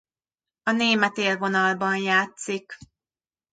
A 0.63 0.71
német 0.71 1.17
élvonalban 1.17 1.97
játszik. 1.97 2.77